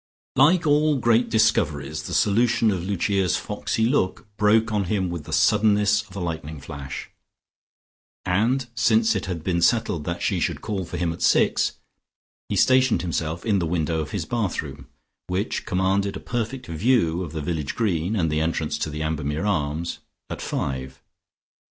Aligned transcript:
Like 0.35 0.65
all 0.65 0.97
great 0.97 1.29
discoveries, 1.29 2.01
the 2.01 2.15
solution 2.15 2.71
of 2.71 2.83
Lucia's 2.83 3.37
foxy 3.37 3.85
look 3.85 4.25
broke 4.35 4.71
on 4.71 4.85
him 4.85 5.11
with 5.11 5.25
the 5.25 5.31
suddenness 5.31 6.01
of 6.09 6.15
a 6.15 6.19
lightning 6.19 6.59
flash, 6.59 7.11
and 8.25 8.65
since 8.73 9.15
it 9.15 9.27
had 9.27 9.43
been 9.43 9.61
settled 9.61 10.05
that 10.05 10.23
she 10.23 10.39
should 10.39 10.59
call 10.59 10.85
for 10.85 10.97
him 10.97 11.13
at 11.13 11.21
six, 11.21 11.73
he 12.49 12.55
stationed 12.55 13.03
himself 13.03 13.45
in 13.45 13.59
the 13.59 13.67
window 13.67 14.01
of 14.01 14.09
his 14.09 14.25
bathroom, 14.25 14.87
which 15.27 15.67
commanded 15.67 16.17
a 16.17 16.19
perfect 16.19 16.65
view 16.65 17.21
of 17.21 17.31
the 17.31 17.39
village 17.43 17.75
green 17.75 18.15
and 18.15 18.31
the 18.31 18.41
entrance 18.41 18.79
to 18.79 18.89
the 18.89 19.03
Ambermere 19.03 19.45
Arms 19.45 19.99
at 20.31 20.41
five. 20.41 20.99